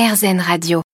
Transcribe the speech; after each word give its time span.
RZN 0.00 0.40
Radio. 0.40 0.89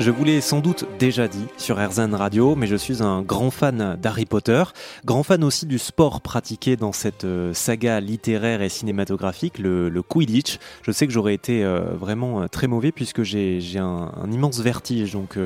Je 0.00 0.10
vous 0.10 0.24
l'ai 0.24 0.40
sans 0.40 0.60
doute 0.60 0.86
déjà 0.98 1.28
dit 1.28 1.44
sur 1.58 1.76
RZN 1.76 2.14
Radio, 2.14 2.56
mais 2.56 2.66
je 2.66 2.74
suis 2.74 3.02
un 3.02 3.20
grand 3.20 3.50
fan 3.50 3.98
d'Harry 4.00 4.24
Potter, 4.24 4.64
grand 5.04 5.22
fan 5.22 5.44
aussi 5.44 5.66
du 5.66 5.78
sport 5.78 6.22
pratiqué 6.22 6.76
dans 6.76 6.92
cette 6.92 7.24
euh, 7.24 7.52
saga 7.52 8.00
littéraire 8.00 8.62
et 8.62 8.70
cinématographique, 8.70 9.58
le, 9.58 9.90
Quidditch. 10.00 10.58
Je 10.84 10.90
sais 10.90 11.06
que 11.06 11.12
j'aurais 11.12 11.34
été 11.34 11.62
euh, 11.62 11.80
vraiment 11.92 12.40
euh, 12.40 12.46
très 12.46 12.66
mauvais 12.66 12.92
puisque 12.92 13.24
j'ai 13.24 13.60
un, 13.76 14.10
immense 14.32 14.60
vertige, 14.60 15.12
donc 15.12 15.36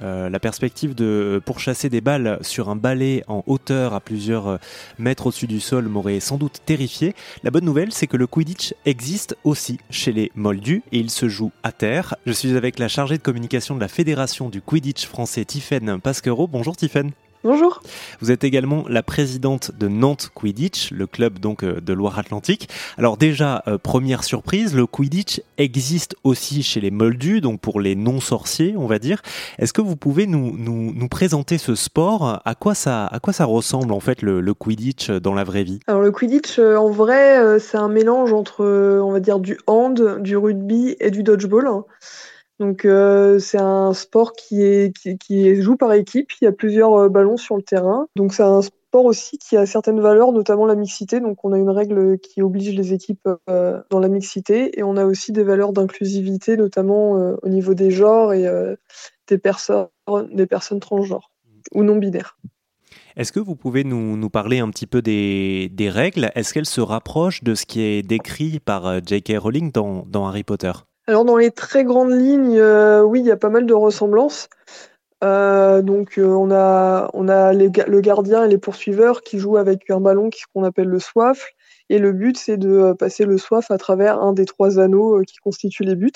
la 0.00 0.40
perspective 0.40 0.94
de 0.94 1.42
pourchasser 1.44 1.90
des 1.90 2.00
balles 2.00 2.38
sur 2.40 2.70
un 2.70 2.76
balai 2.76 3.24
en 3.28 3.42
hauteur 3.46 3.92
à 3.92 4.00
plusieurs 4.00 4.58
mètres 4.98 5.26
au-dessus 5.26 5.46
du 5.46 5.60
sol 5.60 5.86
m'aurait 5.88 6.20
sans 6.20 6.38
doute 6.38 6.60
terrifié. 6.64 7.14
La 7.42 7.50
bonne 7.50 7.64
nouvelle, 7.64 7.92
c'est 7.92 8.06
que 8.06 8.16
le 8.16 8.26
Quidditch 8.26 8.74
existe 8.86 9.36
aussi 9.44 9.78
chez 9.90 10.12
les 10.12 10.32
Moldus 10.34 10.82
et 10.92 10.98
il 10.98 11.10
se 11.10 11.28
joue 11.28 11.50
à 11.62 11.72
terre. 11.72 12.14
Je 12.24 12.32
suis 12.32 12.56
avec 12.56 12.78
la 12.78 12.88
chargée 12.88 13.18
de 13.18 13.22
communication 13.22 13.74
de 13.74 13.80
la 13.80 13.88
Fédération 13.98 14.48
du 14.48 14.62
Quidditch 14.62 15.08
français 15.08 15.44
Tiffaine 15.44 16.00
Pasquero. 16.00 16.46
Bonjour 16.46 16.76
Tiffaine. 16.76 17.10
Bonjour. 17.42 17.82
Vous 18.20 18.30
êtes 18.30 18.44
également 18.44 18.84
la 18.88 19.02
présidente 19.02 19.72
de 19.76 19.88
Nantes 19.88 20.30
Quidditch, 20.32 20.92
le 20.92 21.08
club 21.08 21.40
donc 21.40 21.64
euh, 21.64 21.80
de 21.80 21.92
Loire-Atlantique. 21.92 22.68
Alors 22.96 23.16
déjà, 23.16 23.64
euh, 23.66 23.76
première 23.76 24.22
surprise, 24.22 24.76
le 24.76 24.86
Quidditch 24.86 25.42
existe 25.56 26.14
aussi 26.22 26.62
chez 26.62 26.80
les 26.80 26.92
Moldus, 26.92 27.40
donc 27.40 27.60
pour 27.60 27.80
les 27.80 27.96
non-sorciers, 27.96 28.76
on 28.76 28.86
va 28.86 29.00
dire. 29.00 29.20
Est-ce 29.58 29.72
que 29.72 29.82
vous 29.82 29.96
pouvez 29.96 30.28
nous, 30.28 30.56
nous, 30.56 31.08
présenter 31.08 31.58
ce 31.58 31.74
sport? 31.74 32.40
À 32.44 32.54
quoi 32.54 32.76
ça, 32.76 33.04
à 33.06 33.18
quoi 33.18 33.32
ça 33.32 33.46
ressemble 33.46 33.92
en 33.92 34.00
fait 34.00 34.22
le, 34.22 34.40
le 34.40 34.54
Quidditch 34.54 35.10
dans 35.10 35.34
la 35.34 35.42
vraie 35.42 35.64
vie? 35.64 35.80
Alors 35.88 36.02
le 36.02 36.12
Quidditch, 36.12 36.60
euh, 36.60 36.76
en 36.76 36.90
vrai, 36.90 37.58
c'est 37.58 37.78
un 37.78 37.88
mélange 37.88 38.32
entre, 38.32 38.64
on 38.64 39.10
va 39.10 39.18
dire, 39.18 39.40
du 39.40 39.58
hand, 39.66 40.20
du 40.20 40.36
rugby 40.36 40.94
et 41.00 41.10
du 41.10 41.24
dodgeball. 41.24 41.82
Donc 42.58 42.84
euh, 42.84 43.38
c'est 43.38 43.60
un 43.60 43.92
sport 43.94 44.32
qui 44.32 44.92
joue 45.60 45.76
par 45.76 45.92
équipe. 45.92 46.32
Il 46.40 46.44
y 46.44 46.48
a 46.48 46.52
plusieurs 46.52 46.94
euh, 46.94 47.08
ballons 47.08 47.36
sur 47.36 47.56
le 47.56 47.62
terrain. 47.62 48.06
Donc 48.16 48.34
c'est 48.34 48.42
un 48.42 48.62
sport 48.62 49.04
aussi 49.04 49.38
qui 49.38 49.56
a 49.56 49.64
certaines 49.64 50.00
valeurs, 50.00 50.32
notamment 50.32 50.66
la 50.66 50.74
mixité. 50.74 51.20
Donc 51.20 51.44
on 51.44 51.52
a 51.52 51.58
une 51.58 51.70
règle 51.70 52.18
qui 52.18 52.42
oblige 52.42 52.74
les 52.74 52.92
équipes 52.92 53.28
euh, 53.48 53.80
dans 53.90 54.00
la 54.00 54.08
mixité 54.08 54.78
et 54.78 54.82
on 54.82 54.96
a 54.96 55.04
aussi 55.04 55.30
des 55.30 55.44
valeurs 55.44 55.72
d'inclusivité, 55.72 56.56
notamment 56.56 57.12
au 57.42 57.48
niveau 57.48 57.74
des 57.74 57.90
genres 57.90 58.32
et 58.32 58.46
des 59.28 59.38
personnes 59.38 60.80
transgenres 60.80 61.30
ou 61.74 61.84
non 61.84 61.96
binaires. 61.96 62.38
Est-ce 63.16 63.32
que 63.32 63.40
vous 63.40 63.56
pouvez 63.56 63.84
nous, 63.84 64.30
parler 64.30 64.60
un 64.60 64.70
petit 64.70 64.86
peu 64.86 65.02
des, 65.02 65.90
règles? 65.90 66.30
Est-ce 66.34 66.54
qu'elles 66.54 66.66
se 66.66 66.80
rapprochent 66.80 67.44
de 67.44 67.54
ce 67.54 67.66
qui 67.66 67.82
est 67.82 68.02
décrit 68.02 68.58
par 68.58 69.04
J.K. 69.04 69.38
Rowling 69.38 69.70
dans 69.72 70.26
Harry 70.26 70.44
Potter? 70.44 70.72
Alors 71.08 71.24
dans 71.24 71.38
les 71.38 71.50
très 71.50 71.84
grandes 71.84 72.12
lignes, 72.12 72.58
euh, 72.58 73.02
oui, 73.02 73.20
il 73.20 73.26
y 73.26 73.30
a 73.30 73.36
pas 73.38 73.48
mal 73.48 73.64
de 73.64 73.72
ressemblances. 73.72 74.50
Euh, 75.24 75.80
donc 75.80 76.18
euh, 76.18 76.26
on 76.26 76.50
a, 76.50 77.10
on 77.14 77.28
a 77.28 77.54
le 77.54 78.00
gardien 78.00 78.44
et 78.44 78.48
les 78.48 78.58
poursuiveurs 78.58 79.22
qui 79.22 79.38
jouent 79.38 79.56
avec 79.56 79.88
un 79.88 80.00
ballon 80.00 80.28
qu'on 80.52 80.64
appelle 80.64 80.88
le 80.88 80.98
soif. 80.98 81.52
Et 81.88 81.98
le 81.98 82.12
but, 82.12 82.36
c'est 82.36 82.58
de 82.58 82.92
passer 82.92 83.24
le 83.24 83.38
soif 83.38 83.70
à 83.70 83.78
travers 83.78 84.20
un 84.20 84.34
des 84.34 84.44
trois 84.44 84.78
anneaux 84.78 85.22
qui 85.22 85.38
constituent 85.38 85.84
les 85.84 85.96
buts. 85.96 86.12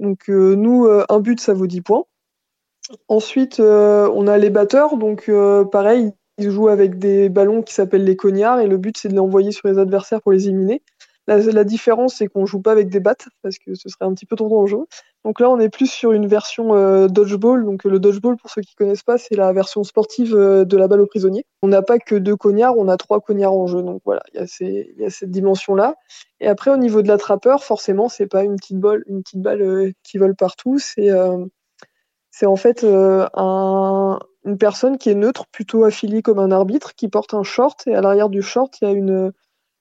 Donc 0.00 0.26
nous, 0.26 0.88
un 1.08 1.20
but, 1.20 1.38
ça 1.38 1.54
vaut 1.54 1.68
10 1.68 1.82
points. 1.82 2.04
Ensuite, 3.06 3.60
on 3.60 4.26
a 4.26 4.36
les 4.36 4.50
batteurs. 4.50 4.96
Donc 4.96 5.30
pareil, 5.70 6.10
ils 6.38 6.50
jouent 6.50 6.68
avec 6.68 6.98
des 6.98 7.28
ballons 7.28 7.62
qui 7.62 7.72
s'appellent 7.72 8.04
les 8.04 8.16
cognards. 8.16 8.58
Et 8.58 8.66
le 8.66 8.78
but, 8.78 8.98
c'est 8.98 9.08
de 9.08 9.12
les 9.12 9.20
envoyer 9.20 9.52
sur 9.52 9.68
les 9.68 9.78
adversaires 9.78 10.20
pour 10.20 10.32
les 10.32 10.48
éliminer. 10.48 10.82
La, 11.26 11.64
différence, 11.64 12.14
c'est 12.16 12.28
qu'on 12.28 12.46
joue 12.46 12.60
pas 12.60 12.70
avec 12.70 12.88
des 12.88 13.00
battes 13.00 13.28
parce 13.42 13.58
que 13.58 13.74
ce 13.74 13.88
serait 13.88 14.04
un 14.04 14.14
petit 14.14 14.26
peu 14.26 14.36
trop 14.36 14.48
dangereux. 14.48 14.86
Donc 15.24 15.40
là, 15.40 15.50
on 15.50 15.58
est 15.58 15.68
plus 15.68 15.90
sur 15.90 16.12
une 16.12 16.28
version 16.28 16.76
euh, 16.76 17.08
dodgeball. 17.08 17.64
Donc 17.64 17.82
le 17.82 17.98
dodgeball, 17.98 18.36
pour 18.36 18.48
ceux 18.48 18.62
qui 18.62 18.76
connaissent 18.76 19.02
pas, 19.02 19.18
c'est 19.18 19.34
la 19.34 19.52
version 19.52 19.82
sportive 19.82 20.36
euh, 20.36 20.64
de 20.64 20.76
la 20.76 20.86
balle 20.86 21.00
aux 21.00 21.06
prisonniers. 21.06 21.44
On 21.62 21.68
n'a 21.68 21.82
pas 21.82 21.98
que 21.98 22.14
deux 22.14 22.36
cognards, 22.36 22.78
on 22.78 22.86
a 22.86 22.96
trois 22.96 23.20
cognards 23.20 23.54
en 23.54 23.66
jeu. 23.66 23.82
Donc 23.82 24.02
voilà, 24.04 24.22
il 24.34 24.40
y, 24.98 25.04
a 25.04 25.10
cette 25.10 25.30
dimension-là. 25.32 25.96
Et 26.38 26.46
après, 26.46 26.70
au 26.70 26.76
niveau 26.76 27.02
de 27.02 27.08
l'attrapeur, 27.08 27.64
forcément, 27.64 28.08
c'est 28.08 28.28
pas 28.28 28.44
une 28.44 28.54
petite 28.54 28.78
balle, 28.78 29.02
euh, 29.62 29.90
qui 30.04 30.18
vole 30.18 30.36
partout. 30.36 30.78
C'est 30.78 31.10
en 32.46 32.56
fait 32.56 32.84
un, 32.84 34.18
une 34.44 34.58
personne 34.58 34.96
qui 34.96 35.10
est 35.10 35.14
neutre, 35.14 35.46
plutôt 35.48 35.84
affiliée 35.84 36.22
comme 36.22 36.38
un 36.38 36.52
arbitre, 36.52 36.94
qui 36.94 37.08
porte 37.08 37.34
un 37.34 37.42
short 37.42 37.86
et 37.88 37.94
à 37.94 38.00
l'arrière 38.00 38.28
du 38.28 38.42
short, 38.42 38.78
il 38.80 38.88
y 38.88 38.90
a 38.90 38.94
une 38.94 39.32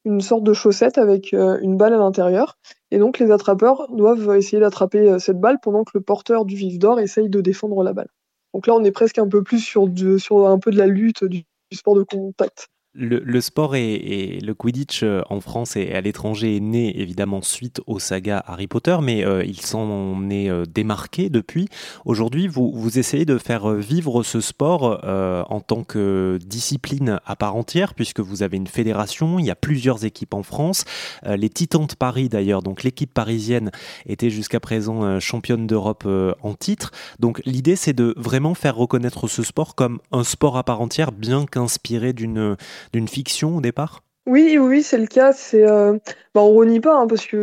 une 0.06 0.22
sorte 0.22 0.44
de 0.44 0.54
chaussette 0.54 0.98
avec 0.98 1.34
euh, 1.34 1.60
une 1.62 1.78
balle 1.78 1.94
à 1.94 1.98
l'intérieur. 1.98 2.58
Et 2.92 3.00
donc 3.00 3.20
les 3.20 3.32
attrapeurs 3.32 3.88
doivent 3.92 4.36
essayer 4.38 4.60
d'attraper 4.60 5.10
euh, 5.10 5.20
cette 5.20 5.40
balle 5.40 5.60
pendant 5.62 5.84
que 5.84 5.92
le 5.96 6.02
porteur 6.02 6.46
du 6.46 6.56
vif 6.56 6.80
d'or 6.80 7.00
essaye 7.00 7.30
de 7.30 7.42
défendre 7.42 7.84
la 7.84 7.94
balle. 7.94 8.10
Donc 8.54 8.68
là, 8.68 8.74
on 8.74 8.84
est 8.86 8.92
presque 8.92 9.18
un 9.18 9.28
peu 9.28 9.44
plus 9.44 9.60
sur, 9.60 9.90
sur 10.18 10.48
un 10.48 10.60
peu 10.60 10.72
de 10.72 10.78
la 10.78 10.88
lutte, 10.88 11.26
du 11.26 11.44
sport 11.74 11.96
de 11.96 12.04
contact. 12.04 12.70
Le, 12.98 13.42
sport 13.42 13.76
et, 13.76 14.40
le 14.42 14.54
Quidditch 14.54 15.04
euh, 15.04 15.22
en 15.30 15.42
France 15.42 15.76
et 15.76 15.94
à 15.94 16.00
l'étranger 16.00 16.56
est 16.56 16.62
né 16.62 16.98
évidemment 17.02 17.42
suite 17.42 17.82
aux 17.88 18.00
sagas 18.00 18.42
Harry 18.48 18.68
Potter, 18.68 18.96
mais 19.02 19.26
euh, 19.26 19.44
il 19.44 19.60
s'en 19.60 20.30
est 20.30 20.50
euh, 20.50 20.64
démarqué 20.66 21.30
depuis. 21.30 21.68
Aujourd'hui, 22.06 22.48
vous, 22.48 22.72
vous 22.74 22.98
essayez 22.98 23.26
de 23.26 23.38
faire 23.38 23.70
vivre 23.74 24.24
ce 24.24 24.40
sport 24.40 25.02
en 25.06 25.60
tant 25.60 25.84
que 25.84 26.40
discipline 26.46 27.20
à 27.26 27.36
part 27.36 27.56
entière, 27.56 27.94
puisque 27.94 28.20
vous 28.20 28.44
avez 28.44 28.58
une 28.58 28.68
fédération, 28.68 29.40
il 29.40 29.46
y 29.46 29.52
a 29.52 29.56
plusieurs 29.56 30.06
équipes 30.06 30.34
en 30.34 30.44
France. 30.44 30.86
les 31.26 31.50
Titans 31.50 31.88
de 31.88 31.96
Paris 31.96 32.30
d'ailleurs, 32.30 32.62
donc 32.62 32.84
l'équipe 32.84 33.14
parisienne 33.14 33.72
était 34.06 34.30
jusqu'à 34.30 34.60
présent 34.60 35.20
championne 35.20 35.68
d'Europe 35.68 36.08
en 36.42 36.54
titre. 36.54 36.92
Donc 37.20 37.42
l'idée 37.46 37.76
c'est 37.76 37.94
de 37.94 38.14
vraiment 38.18 38.54
faire 38.54 38.76
reconnaître 38.76 39.28
ce 39.28 39.44
sport 39.44 39.76
comme 39.76 40.00
un 40.12 40.24
sport 40.24 40.58
à 40.58 40.64
part 40.64 40.82
entière, 40.82 41.12
bien 41.12 41.46
qu'inspiré 41.46 42.14
d'une 42.14 42.56
d'une 42.94 43.08
fiction 43.08 43.58
au 43.58 43.62
départ? 43.62 44.04
Oui, 44.28 44.58
oui, 44.58 44.82
c'est 44.82 44.98
le 44.98 45.06
cas. 45.06 45.34
C'est, 45.34 45.64
euh, 45.70 45.94
bah, 46.34 46.42
on 46.42 46.54
renie 46.54 46.80
pas 46.80 46.98
hein, 46.98 47.08
parce 47.08 47.28
que 47.28 47.38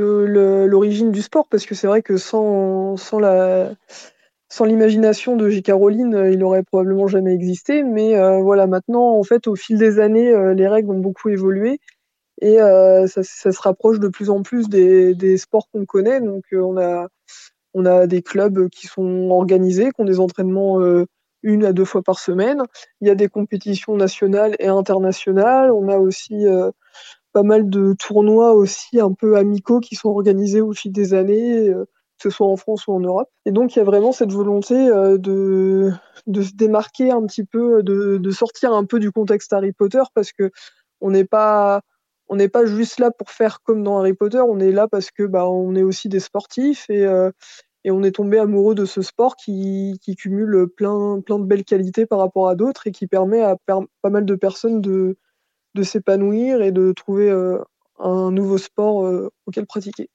l'origine 0.67 1.13
du 1.13 1.23
sport, 1.23 1.47
parce 1.49 1.65
que 1.65 1.75
c'est 1.75 1.87
vrai 1.87 2.03
que 2.03 2.17
sans, 2.17 2.97
sans 2.97 3.21
la, 3.21 3.73
sans 4.49 4.65
l'imagination 4.65 5.37
de 5.37 5.49
J.K. 5.49 5.71
Rowling, 5.71 6.13
euh, 6.15 6.33
il 6.33 6.43
aurait 6.43 6.65
probablement 6.65 7.07
jamais 7.07 7.35
existé. 7.35 7.85
Mais 7.85 8.17
euh, 8.17 8.41
voilà, 8.41 8.67
maintenant, 8.67 9.17
en 9.17 9.23
fait, 9.23 9.47
au 9.47 9.55
fil 9.55 9.79
des 9.79 10.01
années, 10.01 10.35
les 10.55 10.67
règles 10.67 10.91
ont 10.91 10.99
beaucoup 10.99 11.29
évolué 11.29 11.79
et 12.41 12.57
ça, 12.59 13.23
se 13.23 13.61
rapproche 13.61 14.01
de 14.01 14.09
plus 14.09 14.29
en 14.29 14.43
plus 14.43 14.69
des, 14.69 15.15
des 15.15 15.37
sports 15.37 15.69
qu'on 15.73 15.85
connaît. 15.87 16.21
Donc, 16.21 16.43
on 16.53 16.77
a, 16.77 17.07
on 17.75 17.87
a 17.87 18.09
des 18.09 18.23
clubs 18.23 18.69
qui 18.69 18.89
sont 18.89 19.29
organisés, 19.31 19.91
qui 19.93 20.01
ont 20.01 20.05
des 20.05 20.19
entraînements 20.19 20.81
une 21.43 21.65
à 21.65 21.73
deux 21.73 21.85
fois 21.85 22.03
par 22.03 22.19
semaine. 22.19 22.63
Il 23.01 23.09
y 23.09 23.11
a 23.11 23.15
des 23.15 23.29
compétitions 23.29 23.97
nationales 23.97 24.57
et 24.59 24.69
internationales. 24.69 25.71
On 25.71 25.89
a 25.89 25.97
aussi 25.97 26.47
euh, 26.47 26.71
pas 27.33 27.43
mal 27.43 27.69
de 27.69 27.95
tournois 27.99 28.53
aussi 28.53 29.01
un 29.01 29.13
peu 29.13 29.37
amicaux 29.37 29.81
qui 29.81 29.97
sont 29.97 30.11
organisés 30.11 30.61
au 30.61 30.73
fil 30.73 30.93
des 30.93 31.15
années, 31.15 31.69
euh, 31.69 31.85
que 32.19 32.29
ce 32.29 32.31
soit 32.31 32.47
en 32.47 32.57
France 32.57 32.87
ou 32.87 32.93
en 32.93 33.01
Europe. 33.01 33.29
Et 33.47 33.53
donc 33.53 33.75
il 33.75 33.79
y 33.79 33.83
a 33.83 33.85
vraiment 33.85 34.13
cette 34.13 34.33
volonté 34.33 34.75
euh, 34.75 35.19
de, 35.19 35.91
de 36.27 36.43
se 36.43 36.55
démarquer 36.55 37.11
un 37.11 37.25
petit 37.27 37.45
peu, 37.45 37.83
de, 37.83 38.19
de, 38.19 38.31
sortir 38.31 38.73
un 38.73 38.85
peu 38.85 38.99
du 38.99 39.11
contexte 39.11 39.53
Harry 39.53 39.73
Potter 39.73 40.03
parce 40.15 40.33
que 40.33 40.51
on 41.01 41.11
n'est 41.11 41.25
pas 41.25 41.81
on 42.29 42.37
n'est 42.37 42.49
pas 42.49 42.65
juste 42.65 42.99
là 43.01 43.11
pour 43.11 43.31
faire 43.31 43.61
comme 43.63 43.83
dans 43.83 43.99
Harry 43.99 44.15
Potter, 44.15 44.39
on 44.39 44.59
est 44.59 44.73
là 44.73 44.89
parce 44.89 45.11
que 45.11 45.25
bah, 45.25 45.47
on 45.47 45.75
est 45.75 45.83
aussi 45.83 46.09
des 46.09 46.21
sportifs 46.21 46.89
et, 46.89 47.07
et 47.85 47.91
on 47.91 48.03
est 48.03 48.13
tombé 48.13 48.39
amoureux 48.39 48.75
de 48.75 48.85
ce 48.85 49.03
sport 49.03 49.37
qui, 49.37 49.99
cumule 50.17 50.67
plein, 50.77 51.21
plein 51.21 51.39
de 51.39 51.45
belles 51.45 51.65
qualités 51.65 52.07
par 52.07 52.19
rapport 52.19 52.49
à 52.49 52.55
d'autres 52.55 52.87
et 52.87 52.93
qui 52.93 53.07
permet 53.07 53.43
à 53.43 53.57
pas 53.67 54.11
mal 54.11 54.25
de 54.25 54.35
personnes 54.35 54.81
de, 54.81 55.17
de 55.75 55.83
s'épanouir 55.83 56.63
et 56.63 56.73
de 56.73 56.93
trouver 56.93 57.31
euh, 57.31 57.59
un 57.99 58.31
nouveau 58.31 58.59
sport 58.59 59.05
euh, 59.05 59.31
auquel 59.47 59.67
pratiquer. 59.67 60.09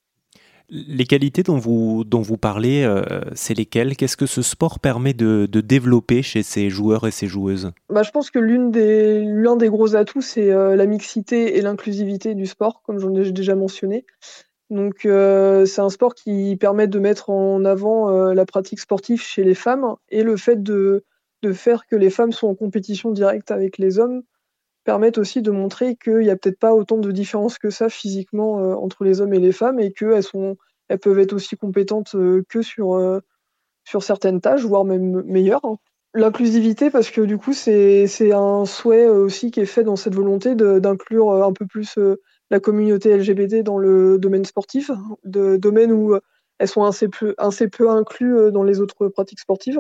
Les 0.70 1.06
qualités 1.06 1.44
dont 1.44 1.58
vous, 1.58 2.04
dont 2.04 2.20
vous 2.20 2.36
parlez, 2.36 2.84
euh, 2.84 3.02
c'est 3.36 3.54
lesquelles? 3.54 3.96
Qu'est-ce 3.96 4.18
que 4.18 4.26
ce 4.26 4.42
sport 4.42 4.82
permet 4.82 5.14
de, 5.14 5.48
de, 5.50 5.62
développer 5.62 6.22
chez 6.22 6.44
ces 6.44 6.70
joueurs 6.70 7.08
et 7.08 7.12
ces 7.12 7.28
joueuses? 7.28 7.72
Bah, 7.90 8.04
Je 8.04 8.12
pense 8.12 8.32
que 8.32 8.40
l'un 8.40 8.68
des, 8.68 9.26
des 9.60 9.70
gros 9.70 9.96
atouts, 9.96 10.22
c'est 10.22 10.50
la 10.50 10.86
mixité 10.86 11.58
et 11.58 11.62
l'inclusivité 11.62 12.36
du 12.36 12.46
sport, 12.46 12.82
comme 12.82 13.00
j'en 13.00 13.16
ai 13.16 13.32
déjà 13.32 13.56
mentionné. 13.56 14.06
Donc 14.70 15.06
euh, 15.06 15.66
c'est 15.66 15.82
un 15.82 15.90
sport 15.90 16.14
qui 16.14 16.58
permet 16.58 16.88
de 16.88 17.00
mettre 17.00 17.30
en 17.30 17.64
avant 17.64 18.10
euh, 18.10 18.34
la 18.34 18.46
pratique 18.46 18.80
sportive 18.80 19.22
chez 19.22 19.44
les 19.44 19.54
femmes 19.54 19.96
et 20.10 20.24
le 20.24 20.36
fait 20.36 20.62
de, 20.62 21.06
de, 21.42 21.54
faire 21.54 21.86
que 21.88 21.96
les 21.96 22.10
femmes 22.10 22.34
sont 22.34 22.48
en 22.48 22.56
compétition 22.56 23.12
directe 23.12 23.52
avec 23.52 23.78
les 23.78 23.98
hommes 23.98 24.24
permettent 24.84 25.18
aussi 25.18 25.42
de 25.42 25.52
montrer 25.52 25.96
qu'il 25.96 26.20
n'y 26.20 26.30
a 26.30 26.36
peut-être 26.36 26.60
pas 26.60 26.74
autant 26.74 26.98
de 26.98 27.12
différences 27.12 27.58
que 27.58 27.70
ça 27.70 27.88
physiquement 27.88 28.60
euh, 28.60 28.74
entre 28.74 29.06
les 29.06 29.22
hommes 29.22 29.34
et 29.34 29.40
les 29.40 29.54
femmes 29.54 29.80
et 29.80 29.94
qu'elles 29.94 30.24
elles 30.90 31.00
peuvent 31.00 31.20
être 31.20 31.34
aussi 31.34 31.56
compétentes 31.58 32.16
que 32.48 32.62
sur, 32.62 33.22
sur 33.84 34.04
certaines 34.04 34.40
tâches, 34.40 34.64
voire 34.64 34.86
même 34.86 35.22
meilleures. 35.24 35.66
Hein. 35.66 35.76
L'inclusivité, 36.14 36.90
parce 36.90 37.12
que 37.12 37.20
du 37.20 37.38
coup, 37.38 37.52
c'est 37.52 38.08
un 38.32 38.64
souhait 38.64 39.10
aussi 39.10 39.52
qui 39.52 39.60
est 39.60 39.66
fait 39.66 39.84
dans 39.84 39.98
cette 39.98 40.16
volonté 40.16 40.56
d'inclure 40.56 41.44
un 41.44 41.52
peu 41.52 41.66
plus 41.66 42.00
la 42.50 42.60
communauté 42.60 43.16
LGBT 43.16 43.64
dans 43.64 43.78
le 43.78 44.18
domaine 44.18 44.46
sportif, 44.46 44.92
de 45.24 45.58
domaine 45.58 45.92
où 45.92 46.16
elles 46.60 46.68
sont 46.68 46.84
assez 46.84 47.08
peu, 47.08 47.36
assez 47.38 47.68
peu 47.68 47.90
inclus 47.90 48.52
dans 48.52 48.64
les 48.64 48.80
autres 48.80 49.08
pratiques 49.10 49.40
sportives. 49.40 49.80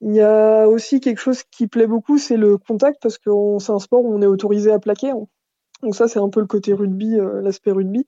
Il 0.00 0.14
y 0.14 0.20
a 0.20 0.68
aussi 0.68 1.00
quelque 1.00 1.18
chose 1.18 1.42
qui 1.50 1.66
plaît 1.66 1.88
beaucoup, 1.88 2.18
c'est 2.18 2.36
le 2.36 2.56
contact, 2.56 2.98
parce 3.02 3.18
que 3.18 3.30
c'est 3.58 3.72
un 3.72 3.78
sport 3.80 4.04
où 4.04 4.14
on 4.14 4.22
est 4.22 4.26
autorisé 4.26 4.70
à 4.70 4.78
plaquer. 4.78 5.12
Donc 5.82 5.94
ça, 5.94 6.06
c'est 6.06 6.20
un 6.20 6.28
peu 6.28 6.40
le 6.40 6.46
côté 6.46 6.72
rugby, 6.72 7.16
l'aspect 7.42 7.72
rugby. 7.72 8.06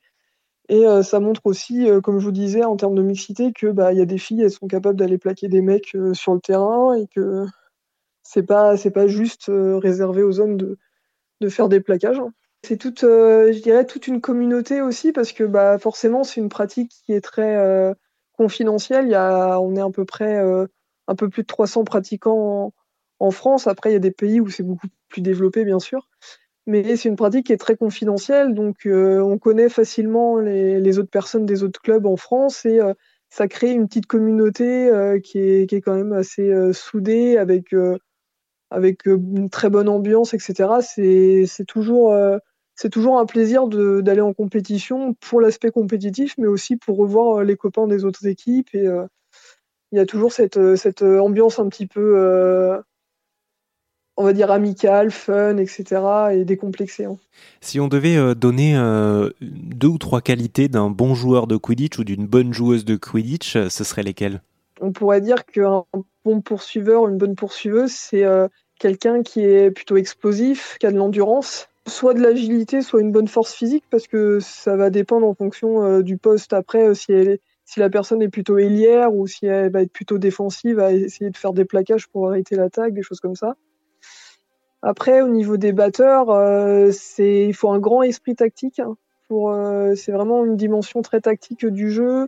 Et 0.69 0.85
ça 1.03 1.19
montre 1.19 1.41
aussi, 1.47 1.89
comme 2.05 2.21
je 2.21 2.25
vous 2.25 2.33
disais, 2.33 2.63
en 2.63 2.77
termes 2.77 2.95
de 2.95 3.03
mixité, 3.03 3.53
que 3.53 3.67
bah, 3.67 3.93
y 3.93 4.01
a 4.01 4.05
des 4.05 4.19
filles, 4.19 4.43
elles 4.43 4.53
sont 4.53 4.69
capables 4.69 4.97
d'aller 4.97 5.19
plaquer 5.19 5.49
des 5.49 5.63
mecs 5.63 5.97
sur 6.13 6.35
le 6.35 6.41
terrain 6.41 6.95
et 6.95 7.09
que 7.09 7.45
c'est 8.23 8.45
pas 8.45 8.77
pas 8.95 9.07
juste 9.09 9.47
réservé 9.49 10.23
aux 10.23 10.39
hommes 10.39 10.57
de, 10.57 10.79
de 11.41 11.49
faire 11.49 11.69
des 11.69 11.81
plaquages. 11.81 12.23
C'est 12.63 12.77
toute, 12.77 13.01
je 13.01 13.63
dirais, 13.63 13.87
toute 13.87 14.07
une 14.07 14.21
communauté 14.21 14.83
aussi 14.83 15.13
parce 15.13 15.33
que 15.33 15.45
bah, 15.45 15.79
forcément 15.79 16.25
c'est 16.25 16.41
une 16.41 16.51
pratique 16.51 16.93
qui 17.05 17.13
est 17.13 17.21
très 17.21 17.95
confidentielle. 18.33 19.07
Il 19.07 19.13
y 19.13 19.15
a, 19.15 19.59
on 19.61 19.75
est 19.77 19.81
à 19.81 19.91
peu 19.91 20.05
près 20.05 20.39
un 21.09 21.15
peu 21.15 21.29
plus 21.29 21.43
de 21.43 21.47
300 21.47 21.85
pratiquants 21.85 22.73
en, 23.19 23.31
France. 23.31 23.67
Après, 23.67 23.91
il 23.91 23.93
y 23.95 23.97
a 23.97 24.01
des 24.01 24.11
pays 24.11 24.41
où 24.41 24.49
c'est 24.49 24.63
beaucoup 24.63 24.89
plus 25.09 25.23
développé, 25.23 25.65
bien 25.65 25.81
sûr 25.81 26.07
mais 26.67 26.97
c'est 26.97 27.09
une 27.09 27.17
pratique 27.17 27.47
qui 27.47 27.53
est 27.53 27.57
très 27.57 27.77
confidentielle, 27.77 28.55
donc 28.55 28.87
euh, 28.87 29.21
on 29.21 29.39
connaît 29.39 29.69
facilement 29.69 30.39
les, 30.39 30.99
autres 30.99 31.11
personnes 31.11 31.47
des 31.47 31.63
autres 31.63 31.81
clubs 31.81 32.07
en 32.07 32.17
France 32.17 32.65
et 32.65 32.81
euh, 32.81 32.95
ça 33.29 33.49
crée 33.49 33.73
une 33.73 33.89
petite 33.89 34.07
communauté 34.07 34.89
euh, 34.89 35.19
qui, 35.19 35.39
est, 35.39 35.69
qui, 35.69 35.77
est, 35.77 35.81
quand 35.81 35.95
même 35.95 36.13
assez 36.13 36.53
soudée 36.73 37.39
avec, 37.39 37.75
avec 38.71 39.07
une 39.07 39.51
très 39.51 39.71
bonne 39.71 39.89
ambiance, 39.89 40.35
etc. 40.35 40.81
C'est 40.81 41.65
toujours, 41.67 42.15
c'est 42.81 42.89
toujours 42.89 43.19
un 43.19 43.27
plaisir 43.27 43.67
d'aller 43.69 44.21
en 44.21 44.33
compétition 44.33 45.15
pour 45.15 45.41
l'aspect 45.41 45.71
compétitif, 45.71 46.35
mais 46.39 46.47
aussi 46.47 46.77
pour 46.77 46.97
revoir 46.97 47.43
les 47.45 47.57
copains 47.57 47.87
des 47.87 48.05
autres 48.05 48.27
équipes 48.27 48.75
et 48.75 48.87
il 49.93 49.97
y 49.97 50.01
a 50.01 50.07
toujours 50.07 50.33
cette, 50.33 50.77
cette 50.77 51.03
ambiance 51.03 51.59
un 51.59 51.69
petit 51.69 51.87
peu 51.87 52.81
on 54.21 54.25
va 54.25 54.35
dire 54.35 54.51
amical, 54.51 55.11
fun, 55.11 55.57
etc. 55.57 56.03
et 56.33 56.45
décomplexé. 56.45 57.07
Hein. 57.07 57.17
Si 57.63 57.81
on 57.81 57.89
devait 57.89 58.17
euh, 58.17 58.35
donner 58.35 58.77
euh, 58.77 59.31
deux 59.41 59.89
ou 59.89 59.99
trois 59.99 60.21
qualités 60.21 60.69
d'un 60.69 60.91
bon 60.91 61.15
joueur 61.15 61.47
de 61.47 61.57
Quidditch 61.57 61.99
ou 61.99 62.05
d'une 62.05 62.27
bonne 62.27 62.53
joueuse 62.53 62.85
de 62.85 62.97
Quidditch, 62.97 63.57
euh, 63.57 63.69
ce 63.71 63.83
serait 63.83 64.03
lesquelles? 64.03 64.43
On 64.83 64.93
pourrait 64.93 65.23
dire 65.23 65.47
qu'un 65.47 65.85
bon 66.25 66.43
poursuiveur, 66.43 67.09
une 67.09 67.17
bonne 67.17 67.35
poursuiveuse, 67.35 67.93
c'est 67.93 68.25
quelqu'un 68.79 69.23
qui 69.23 69.41
est 69.41 69.71
plutôt 69.71 69.99
explosif, 69.99 70.79
qui 70.81 70.87
a 70.87 70.91
de 70.91 70.97
l'endurance, 70.97 71.69
soit 71.87 72.15
de 72.15 72.21
l'agilité, 72.21 72.83
soit 72.83 73.01
une 73.01 73.13
bonne 73.13 73.29
force 73.29 73.53
physique, 73.53 73.85
parce 73.91 74.07
que 74.07 74.39
ça 74.41 74.77
va 74.77 74.91
dépendre 74.91 75.27
en 75.27 75.35
fonction 75.35 76.01
du 76.01 76.17
poste 76.17 76.53
après, 76.53 76.95
si, 76.95 77.13
si 77.65 77.81
la 77.81 77.89
personne 77.89 78.21
est 78.21 78.29
plutôt 78.29 78.59
ailière 78.59 79.15
ou 79.15 79.27
si 79.27 79.47
elle 79.47 79.71
va 79.71 79.83
être 79.83 79.93
plutôt 79.93 80.19
défensive, 80.19 80.81
à 80.81 80.93
essayer 80.93 81.31
de 81.31 81.37
faire 81.37 81.53
des 81.53 81.65
plaquages 81.65 82.09
pour 82.09 82.29
arrêter 82.29 82.57
l'attaque, 82.57 82.95
des 82.95 83.03
choses 83.03 83.21
comme 83.21 83.37
ça. 83.37 83.55
Après, 84.83 85.21
au 85.21 85.29
niveau 85.29 85.57
des 85.57 85.73
batteurs, 85.73 86.31
euh, 86.31 86.91
c'est 86.93 87.47
il 87.47 87.55
faut 87.55 87.71
un 87.71 87.79
grand 87.79 88.03
esprit 88.03 88.35
tactique. 88.35 88.81
Hein, 88.81 88.97
pour, 89.29 89.53
euh, 89.53 89.95
c'est 89.95 90.11
vraiment 90.11 90.45
une 90.45 90.57
dimension 90.57 91.03
très 91.03 91.21
tactique 91.21 91.67
du 91.67 91.91
jeu. 91.91 92.27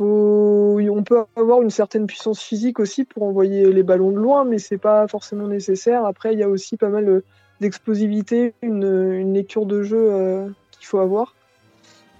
On 0.00 1.02
peut 1.04 1.24
avoir 1.34 1.62
une 1.62 1.70
certaine 1.70 2.06
puissance 2.06 2.40
physique 2.40 2.78
aussi 2.78 3.04
pour 3.04 3.22
envoyer 3.22 3.72
les 3.72 3.82
ballons 3.82 4.10
de 4.10 4.18
loin, 4.18 4.44
mais 4.44 4.58
c'est 4.58 4.78
pas 4.78 5.08
forcément 5.08 5.48
nécessaire. 5.48 6.04
Après, 6.04 6.34
il 6.34 6.38
y 6.38 6.42
a 6.42 6.48
aussi 6.48 6.76
pas 6.76 6.88
mal 6.88 7.22
d'explosivité, 7.60 8.54
une, 8.62 9.34
lecture 9.34 9.66
de 9.66 9.82
jeu 9.82 10.08
euh, 10.10 10.48
qu'il 10.72 10.86
faut 10.86 10.98
avoir. 10.98 11.34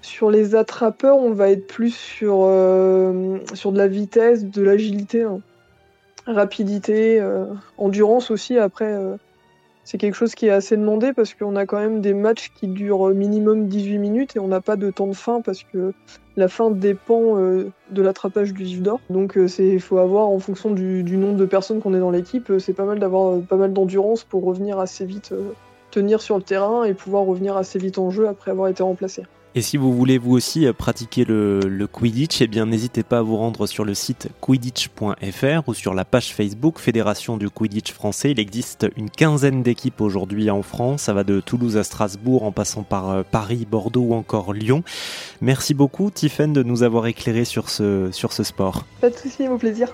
Sur 0.02 0.31
les 0.31 0.55
attrapeurs, 0.55 1.17
on 1.17 1.32
va 1.32 1.50
être 1.50 1.67
plus 1.67 1.94
sur, 1.94 2.40
euh, 2.43 3.38
de 3.38 3.76
la 3.76 3.88
vitesse, 3.88 4.44
de 4.44 4.62
l'agilité, 4.62 5.23
hein. 5.23 5.40
rapidité, 6.26 7.20
euh, 7.20 7.46
endurance 7.76 8.31
aussi. 8.31 8.58
Après, 8.58 8.96
c'est 9.88 9.96
quelque 9.96 10.17
chose 10.17 10.35
qui 10.35 10.44
est 10.44 10.50
assez 10.50 10.76
demandé 10.76 11.14
parce 11.14 11.32
qu'on 11.32 11.56
a 11.56 11.64
quand 11.64 11.79
même 11.79 12.02
des 12.02 12.12
matchs 12.12 12.52
qui 12.55 12.67
durent 12.67 13.08
minimum 13.14 13.69
18 13.69 13.96
minutes 13.96 14.37
et 14.37 14.38
on 14.38 14.46
n'a 14.46 14.61
pas 14.61 14.76
de 14.76 14.90
temps 14.90 15.06
de 15.06 15.14
fin 15.14 15.40
parce 15.40 15.62
que 15.62 15.94
la 16.37 16.49
fin 16.49 16.70
dépend 16.70 17.38
euh, 17.38 17.73
de 17.90 18.02
l'attrapage 18.02 18.52
du 18.52 18.64
vif 18.64 18.82
d'or. 18.82 19.00
Donc 19.08 19.32
il 19.37 19.49
euh, 19.49 19.79
faut 19.79 19.96
avoir 19.96 20.29
en 20.29 20.38
fonction 20.40 20.73
du, 20.73 21.02
du 21.05 21.17
nombre 21.17 21.38
de 21.38 21.46
personnes 21.46 21.81
qu'on 21.81 21.94
est 21.94 22.00
dans 22.00 22.11
l'équipe, 22.11 22.50
euh, 22.50 22.58
c'est 22.58 22.75
pas 22.75 22.85
mal 22.85 22.99
d'avoir 22.99 23.40
pas 23.40 23.56
mal 23.56 23.73
d'endurance 23.73 24.25
pour 24.25 24.44
revenir 24.44 24.79
assez 24.79 25.06
vite, 25.06 25.32
tenir 25.90 26.20
sur 26.20 26.37
le 26.37 26.43
terrain 26.43 26.85
et 26.85 26.93
pouvoir 26.93 27.25
revenir 27.25 27.56
assez 27.56 27.79
vite 27.79 27.96
en 27.96 28.11
jeu 28.11 28.29
après 28.29 28.50
avoir 28.50 28.69
été 28.69 28.82
remplacé. 28.82 29.23
Et 29.59 29.61
si 29.61 29.77
vous 29.77 29.93
voulez 29.93 30.19
vous 30.19 30.37
aussi 30.37 30.69
euh, 30.69 30.73
pratiquer 30.73 31.25
le, 31.25 31.89
Quidditch, 31.91 32.43
eh 32.43 32.47
bien 32.47 32.65
n'hésitez 32.65 33.03
pas 33.03 33.19
à 33.19 33.23
vous 33.23 33.37
rendre 33.37 33.67
sur 33.67 33.85
le 33.85 33.93
site 33.93 34.29
quidditch.fr 34.41 35.69
ou 35.69 35.75
sur 35.75 35.95
la 35.95 36.05
page 36.05 36.33
Facebook 36.33 36.79
Fédération 36.79 37.37
du 37.37 37.51
Quidditch 37.51 37.93
français. 37.93 38.31
Il 38.31 38.39
existe 38.39 38.87
une 38.97 39.11
quinzaine 39.11 39.65
d'équipes 39.65 40.01
aujourd'hui 40.01 40.49
en 40.49 40.63
France. 40.63 41.03
Ça 41.03 41.13
va 41.13 41.25
de 41.25 41.41
Toulouse 41.41 41.77
à 41.77 41.83
Strasbourg 41.83 42.45
en 42.45 42.53
passant 42.53 42.85
par 42.85 43.11
euh, 43.11 43.23
Paris, 43.29 43.67
Bordeaux 43.69 44.03
ou 44.11 44.15
encore 44.15 44.53
Lyon. 44.53 44.85
Merci 45.41 45.75
beaucoup 45.75 46.13
Tiffen 46.13 46.53
de 46.53 46.63
nous 46.63 46.85
avoir 46.85 47.09
éclairé 47.09 47.45
sur 47.45 47.69
ce, 47.69 48.13
sport. 48.13 48.85
Pas 49.01 49.11
de 49.11 49.17
soucis, 49.17 49.49
au 49.49 49.59
plaisir. 49.59 49.93